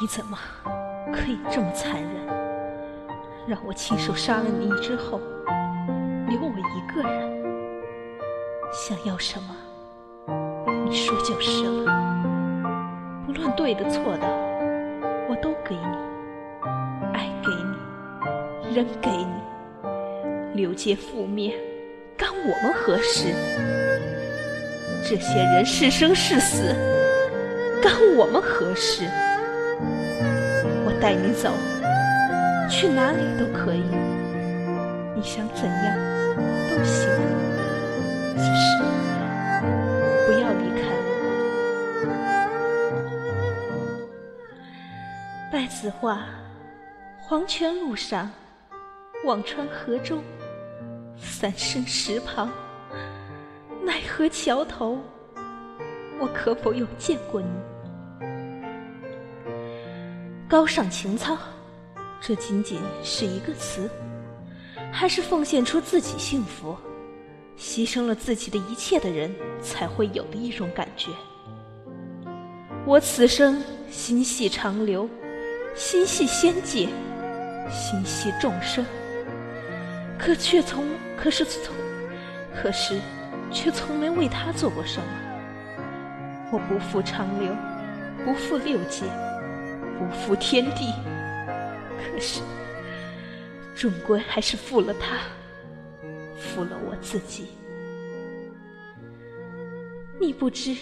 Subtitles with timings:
[0.00, 0.38] 你怎么
[1.12, 2.10] 可以这么残忍，
[3.46, 5.20] 让我亲手杀了你之后，
[6.26, 7.52] 留我一个人？
[8.72, 9.54] 想要什么，
[10.86, 11.84] 你说就是了。
[13.26, 14.26] 不论对的错的，
[15.28, 15.98] 我都给你，
[17.12, 17.50] 爱给
[18.70, 19.34] 你，人给你，
[20.54, 21.54] 六界覆灭，
[22.16, 23.34] 干我们何事？
[25.06, 26.74] 这些人是生是死，
[27.82, 29.04] 干我们何事？
[31.00, 31.50] 带你走，
[32.68, 33.82] 去哪里都可以，
[35.16, 35.96] 你想怎样
[36.68, 37.08] 都行，
[38.36, 38.82] 只是
[40.26, 42.04] 不要离开我。
[45.50, 46.26] 白子画，
[47.18, 48.30] 黄泉路上，
[49.24, 50.22] 忘川河中，
[51.16, 52.50] 三生石旁，
[53.82, 54.98] 奈何桥头，
[56.20, 57.48] 我可否有见过你？
[60.50, 61.38] 高尚情操，
[62.20, 63.88] 这仅仅是一个词，
[64.90, 66.76] 还是奉献出自己幸福，
[67.56, 71.12] 牺牲了自己的一切的人才会有的一种感觉？
[72.84, 75.08] 我此生心系长流，
[75.76, 76.88] 心系仙界，
[77.70, 78.84] 心系众生，
[80.18, 80.84] 可却从
[81.16, 81.72] 可是从
[82.60, 82.98] 可是
[83.52, 85.06] 却从没为他做过什么。
[86.50, 87.54] 我不负长流，
[88.24, 89.04] 不负六界。
[90.00, 90.94] 不负天地，
[91.98, 92.40] 可是
[93.76, 95.18] 终归还是负了他，
[96.38, 97.48] 负了我自己。
[100.18, 100.74] 你不知，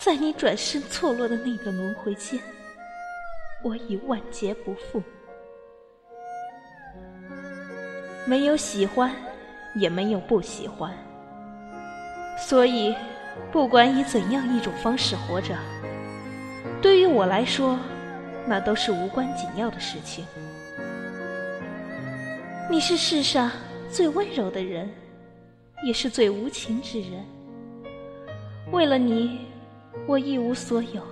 [0.00, 2.40] 在你转身错落的那个轮回间，
[3.62, 5.02] 我已万劫不复。
[8.24, 9.14] 没有喜欢，
[9.74, 10.94] 也没有不喜欢，
[12.38, 12.96] 所以
[13.52, 15.54] 不管以怎样一种方式活着，
[16.80, 17.78] 对于我来说。
[18.48, 20.24] 那都是无关紧要的事情。
[22.70, 23.50] 你是世上
[23.92, 24.88] 最温柔的人，
[25.84, 27.22] 也是最无情之人。
[28.70, 29.40] 为了你，
[30.06, 31.02] 我一无所有。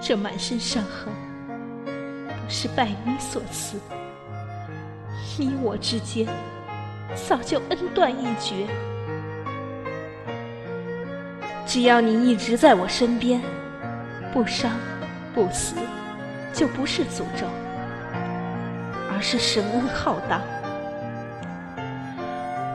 [0.00, 1.12] 这满身伤痕，
[1.84, 3.76] 不是拜你所赐。
[5.36, 6.28] 你我之间，
[7.16, 8.68] 早就恩断义绝。
[11.66, 13.42] 只要你一直在我身边，
[14.32, 14.70] 不伤。
[15.34, 15.76] 不死，
[16.52, 17.46] 就不是诅咒，
[19.10, 20.40] 而是神恩浩荡。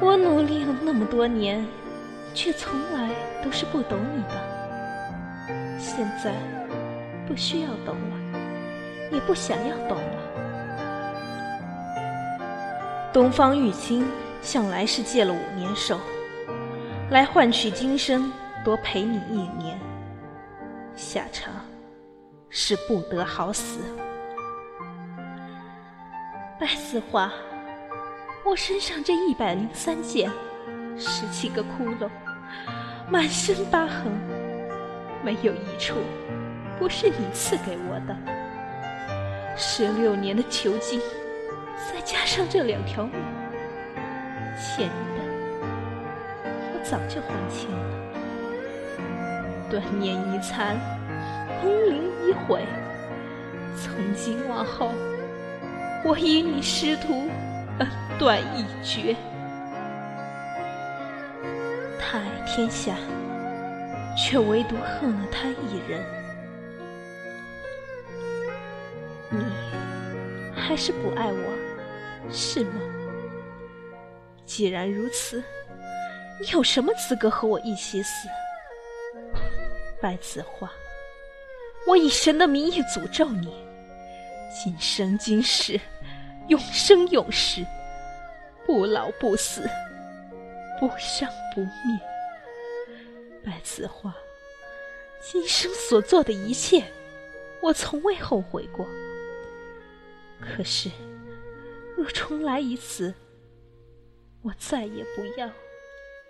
[0.01, 1.65] 我努力了那么多年，
[2.33, 3.09] 却从来
[3.43, 4.35] 都是不懂你的。
[5.79, 6.33] 现在
[7.27, 8.17] 不需要懂了，
[9.11, 10.23] 也不想要懂了。
[13.11, 14.05] 东方玉清
[14.41, 15.99] 向来是借了五年寿，
[17.11, 18.31] 来换取今生
[18.65, 19.77] 多陪你一年，
[20.95, 21.53] 下场。
[22.55, 23.79] 是不得好死，
[26.59, 27.31] 白子画，
[28.45, 30.29] 我身上这一百零三剑，
[30.95, 32.07] 十七个窟窿，
[33.09, 34.05] 满身疤痕，
[35.23, 35.95] 没有一处
[36.77, 38.15] 不是你赐给我的。
[39.57, 41.01] 十六年的囚禁，
[41.91, 43.13] 再加上这两条命，
[44.59, 45.23] 欠你的
[46.71, 47.77] 我早就还清了。
[49.71, 50.77] 断念已残，
[51.63, 52.03] 空灵。
[52.27, 52.65] 一回，
[53.77, 54.91] 从今往后，
[56.03, 57.29] 我与你师徒
[57.79, 57.87] 恩
[58.17, 59.15] 断义绝。
[61.99, 62.95] 他爱天下，
[64.17, 66.01] 却唯独恨了他一人。
[69.29, 69.43] 你
[70.55, 72.81] 还是不爱我，是吗？
[74.45, 75.43] 既然如此，
[76.39, 78.27] 你有什么资格和我一起死？
[80.01, 80.71] 白子画。
[81.85, 83.53] 我以神的名义诅咒你，
[84.63, 85.79] 今生今世，
[86.47, 87.65] 永生永世，
[88.65, 89.69] 不老不死，
[90.79, 91.99] 不生不灭。
[93.43, 94.15] 白子画，
[95.21, 96.81] 今生所做的一切，
[97.61, 98.87] 我从未后悔过。
[100.39, 100.89] 可是，
[101.97, 103.13] 若重来一次，
[104.41, 105.49] 我再也不要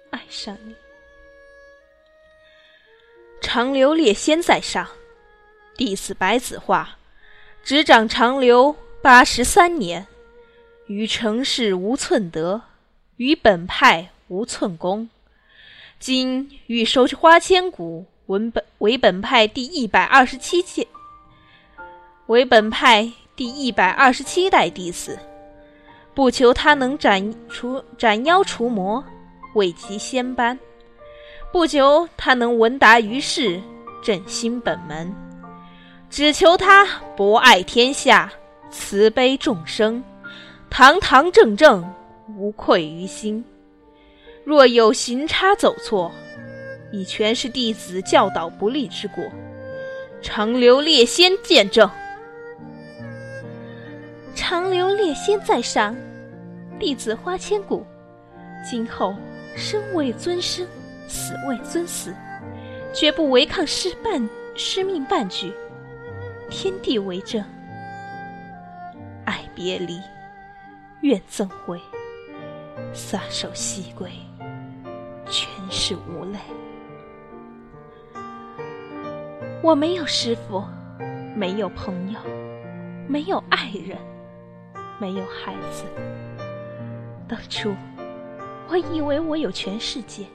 [0.09, 0.75] 爱上你。
[3.39, 4.87] 长留烈仙在上。
[5.75, 6.97] 弟子白子画，
[7.63, 10.05] 执掌长留八十三年，
[10.85, 12.61] 于成事无寸德，
[13.17, 15.09] 于本派无寸功。
[15.99, 20.87] 今欲收花千骨，文本为本派第一百二十七届，
[22.27, 25.17] 为本派第一百二十七代弟子，
[26.13, 29.03] 不求他能斩除斩妖除魔，
[29.55, 30.55] 位极仙班；
[31.51, 33.59] 不求他能闻达于世，
[34.03, 35.32] 振兴本门。
[36.13, 36.85] 只求他
[37.17, 38.31] 博爱天下，
[38.69, 40.03] 慈悲众生，
[40.69, 41.83] 堂堂正正，
[42.37, 43.43] 无愧于心。
[44.43, 46.11] 若有行差走错，
[46.91, 49.23] 已全是弟子教导不力之过，
[50.21, 51.89] 长留列仙见证。
[54.35, 55.95] 长留列仙在上，
[56.79, 57.83] 弟子花千骨，
[58.63, 59.15] 今后
[59.55, 60.63] 生为尊生，
[61.07, 62.13] 死为尊死，
[62.93, 65.51] 绝不违抗师半师命半句。
[66.55, 67.43] 天地为证，
[69.25, 69.99] 爱别离，
[71.01, 71.81] 愿赠回，
[72.93, 74.11] 撒手西归，
[75.25, 76.37] 全是无泪。
[79.63, 80.63] 我没有师傅，
[81.35, 82.19] 没有朋友，
[83.07, 83.97] 没有爱人，
[84.99, 85.85] 没有孩子。
[87.27, 87.73] 当初
[88.69, 90.27] 我以为我有全世界，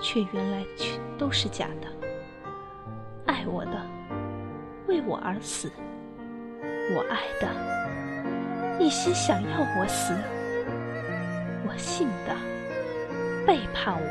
[0.00, 1.86] 却原来全都是假的。
[3.26, 3.93] 爱我的。
[4.86, 5.70] 为我而死，
[6.94, 7.48] 我爱的，
[8.78, 10.12] 一心想要我死；
[11.66, 12.34] 我信的，
[13.46, 14.06] 背叛我；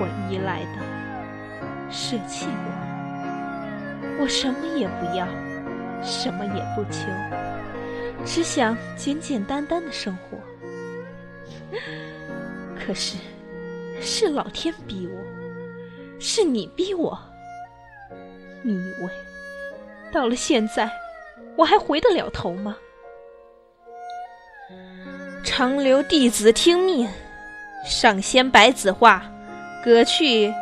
[0.00, 4.18] 我依赖的，舍弃我。
[4.20, 5.26] 我什么也不要，
[6.02, 7.08] 什么也不求，
[8.24, 10.38] 只想简简单单的生活。
[12.74, 13.18] 可是，
[14.00, 15.20] 是老天逼我，
[16.18, 17.18] 是你逼我。
[18.62, 19.10] 你以为
[20.12, 20.90] 到了现在，
[21.56, 22.76] 我还回得了头吗？
[25.44, 27.08] 长留弟子听命，
[27.84, 29.22] 上仙白子画，
[29.84, 30.52] 革去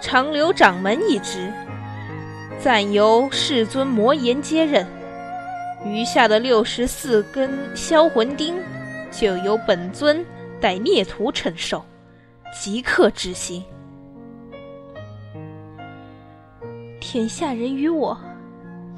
[0.00, 1.52] 长留掌门一职，
[2.58, 4.86] 暂由世尊魔颜接任。
[5.84, 8.54] 余下的六十四根销魂钉，
[9.10, 10.24] 就由本尊
[10.60, 11.84] 代孽徒承受，
[12.58, 13.64] 即刻执行。
[17.00, 18.16] 天下人与我，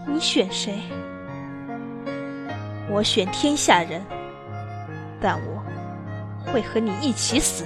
[0.09, 0.75] 你选谁？
[2.91, 4.03] 我选天下人，
[5.21, 5.63] 但我
[6.45, 7.65] 会和你一起死。